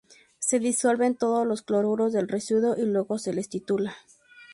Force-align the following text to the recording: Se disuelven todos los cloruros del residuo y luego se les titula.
Se 0.39 0.57
disuelven 0.57 1.13
todos 1.15 1.45
los 1.45 1.61
cloruros 1.61 2.11
del 2.11 2.27
residuo 2.27 2.75
y 2.75 2.87
luego 2.87 3.19
se 3.19 3.33
les 3.33 3.49
titula. 3.49 3.93